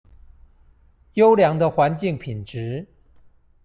[1.13, 2.87] 優良的環境品質